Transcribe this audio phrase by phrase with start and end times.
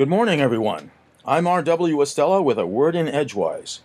[0.00, 0.92] Good morning, everyone.
[1.26, 1.96] I'm R.W.
[1.98, 3.80] Estela with a word in Edgewise.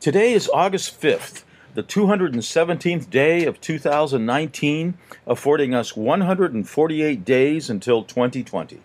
[0.00, 8.82] Today is August 5th, the 217th day of 2019, affording us 148 days until 2020.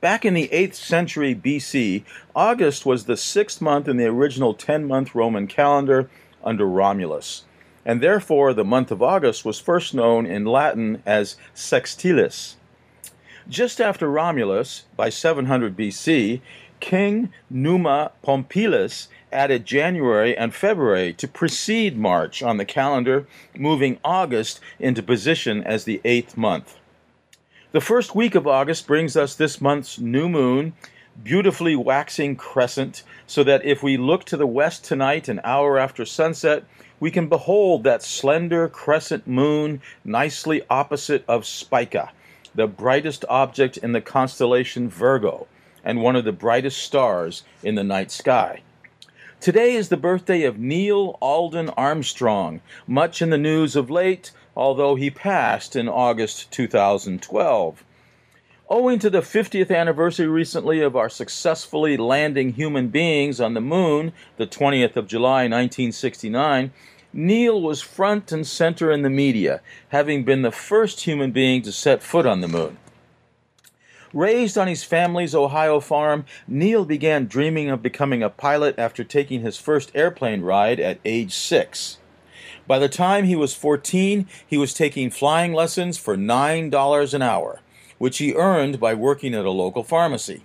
[0.00, 2.02] Back in the 8th century BC,
[2.34, 6.08] August was the sixth month in the original 10 month Roman calendar
[6.42, 7.44] under Romulus,
[7.84, 12.54] and therefore the month of August was first known in Latin as Sextilis.
[13.48, 16.42] Just after Romulus, by 700 BC,
[16.80, 23.26] King Numa Pompilius added January and February to precede March on the calendar,
[23.56, 26.76] moving August into position as the eighth month.
[27.72, 30.74] The first week of August brings us this month's new moon,
[31.24, 36.04] beautifully waxing crescent, so that if we look to the west tonight, an hour after
[36.04, 36.64] sunset,
[37.00, 42.12] we can behold that slender crescent moon nicely opposite of Spica
[42.58, 45.46] the brightest object in the constellation Virgo
[45.84, 48.62] and one of the brightest stars in the night sky.
[49.38, 54.96] Today is the birthday of Neil Alden Armstrong, much in the news of late, although
[54.96, 57.84] he passed in August 2012.
[58.68, 64.12] Owing to the 50th anniversary recently of our successfully landing human beings on the moon,
[64.36, 66.72] the 20th of July 1969,
[67.12, 71.72] Neil was front and center in the media, having been the first human being to
[71.72, 72.76] set foot on the moon.
[74.12, 79.42] Raised on his family's Ohio farm, Neil began dreaming of becoming a pilot after taking
[79.42, 81.98] his first airplane ride at age six.
[82.66, 87.60] By the time he was 14, he was taking flying lessons for $9 an hour,
[87.96, 90.44] which he earned by working at a local pharmacy.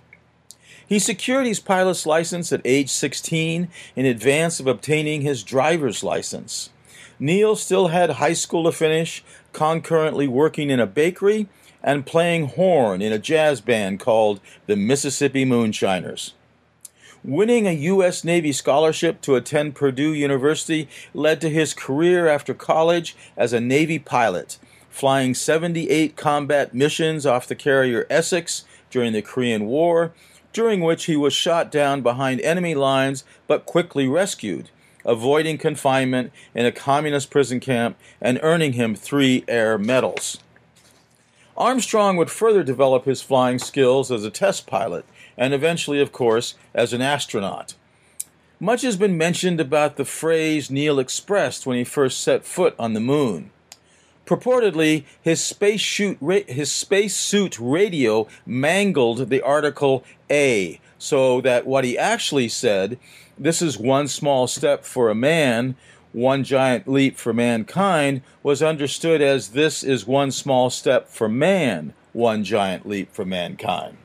[0.86, 6.70] He secured his pilot's license at age 16 in advance of obtaining his driver's license.
[7.18, 11.48] Neil still had high school to finish, concurrently working in a bakery
[11.82, 16.34] and playing horn in a jazz band called the Mississippi Moonshiners.
[17.22, 18.24] Winning a U.S.
[18.24, 23.98] Navy scholarship to attend Purdue University led to his career after college as a Navy
[23.98, 24.58] pilot,
[24.90, 30.12] flying 78 combat missions off the carrier Essex during the Korean War
[30.54, 34.70] during which he was shot down behind enemy lines but quickly rescued,
[35.04, 40.38] avoiding confinement in a communist prison camp and earning him three air medals.
[41.56, 45.04] Armstrong would further develop his flying skills as a test pilot
[45.36, 47.74] and eventually, of course, as an astronaut.
[48.60, 52.94] Much has been mentioned about the phrase Neil expressed when he first set foot on
[52.94, 53.50] the moon.
[54.26, 56.18] Purportedly, his spacesuit
[56.48, 62.98] his spacesuit radio mangled the article A, so that what he actually said,
[63.38, 65.76] "This is one small step for a man."
[66.12, 71.92] One giant leap for mankind was understood as this is one small step for man,
[72.12, 73.96] one giant leap for mankind.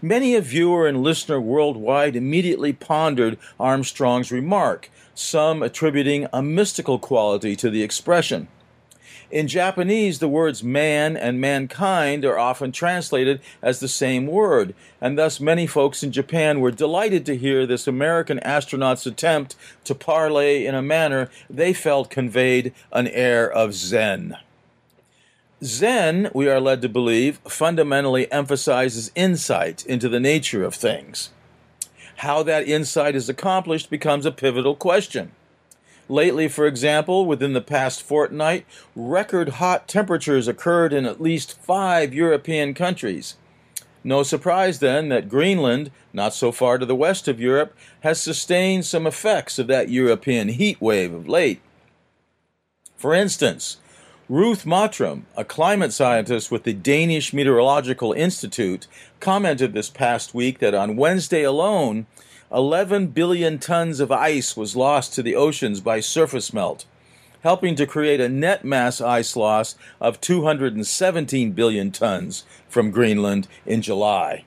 [0.00, 7.54] Many a viewer and listener worldwide immediately pondered Armstrong's remark, some attributing a mystical quality
[7.56, 8.48] to the expression.
[9.30, 15.18] In Japanese, the words man and mankind are often translated as the same word, and
[15.18, 20.64] thus many folks in Japan were delighted to hear this American astronaut's attempt to parlay
[20.64, 24.36] in a manner they felt conveyed an air of Zen.
[25.64, 31.30] Zen, we are led to believe, fundamentally emphasizes insight into the nature of things.
[32.16, 35.32] How that insight is accomplished becomes a pivotal question.
[36.08, 42.14] Lately, for example, within the past fortnight, record hot temperatures occurred in at least five
[42.14, 43.36] European countries.
[44.04, 48.84] No surprise then that Greenland, not so far to the west of Europe, has sustained
[48.84, 51.60] some effects of that European heat wave of late.
[52.96, 53.78] For instance,
[54.28, 58.86] Ruth Mottram, a climate scientist with the Danish Meteorological Institute,
[59.18, 62.06] commented this past week that on Wednesday alone,
[62.52, 66.84] 11 billion tons of ice was lost to the oceans by surface melt,
[67.42, 73.82] helping to create a net mass ice loss of 217 billion tons from Greenland in
[73.82, 74.44] July.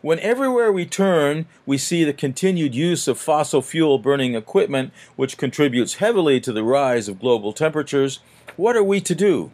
[0.00, 5.38] When everywhere we turn, we see the continued use of fossil fuel burning equipment, which
[5.38, 8.20] contributes heavily to the rise of global temperatures,
[8.56, 9.50] what are we to do?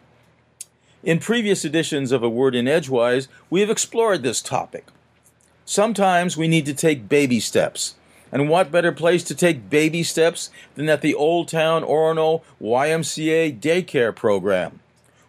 [1.03, 4.87] In previous editions of A Word in Edgewise, we have explored this topic.
[5.65, 7.95] Sometimes we need to take baby steps.
[8.31, 13.59] And what better place to take baby steps than at the Old Town Orono YMCA
[13.59, 14.79] daycare program,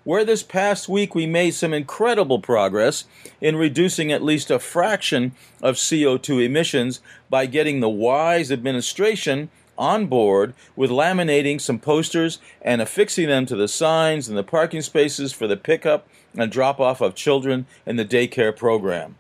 [0.05, 3.05] where this past week we made some incredible progress
[3.41, 10.07] in reducing at least a fraction of CO2 emissions by getting the WISE administration on
[10.07, 15.33] board with laminating some posters and affixing them to the signs and the parking spaces
[15.33, 16.07] for the pickup
[16.37, 19.17] and drop off of children in the daycare program.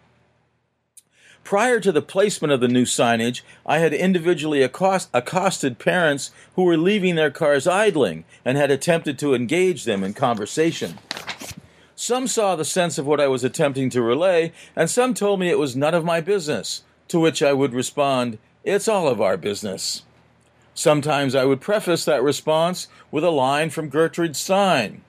[1.45, 6.63] Prior to the placement of the new signage, I had individually accost- accosted parents who
[6.63, 10.99] were leaving their cars idling and had attempted to engage them in conversation.
[11.97, 15.51] Some saw the sense of what I was attempting to relay, and some told me
[15.51, 19.37] it was none of my business, to which I would respond, It's all of our
[19.37, 20.03] business.
[20.75, 25.03] Sometimes I would preface that response with a line from Gertrude Stein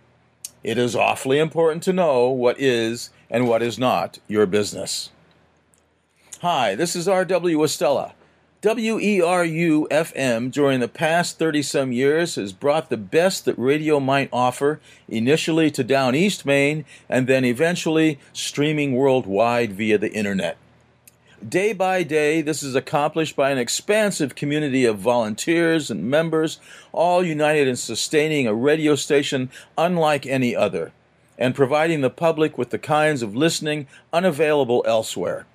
[0.63, 5.09] It is awfully important to know what is and what is not your business.
[6.43, 7.59] Hi, this is R.W.
[7.59, 8.11] Estela.
[8.61, 14.27] WERU FM during the past 30 some years has brought the best that radio might
[14.33, 20.57] offer, initially to Down East Maine and then eventually streaming worldwide via the internet.
[21.47, 26.59] Day by day, this is accomplished by an expansive community of volunteers and members,
[26.91, 30.91] all united in sustaining a radio station unlike any other,
[31.37, 35.45] and providing the public with the kinds of listening unavailable elsewhere.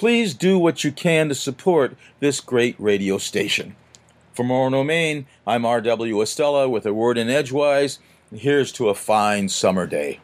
[0.00, 3.76] Please do what you can to support this great radio station.
[4.32, 6.16] From Orono, Maine, I'm R.W.
[6.16, 7.98] Estela with a word in Edgewise.
[8.34, 10.20] Here's to a fine summer day.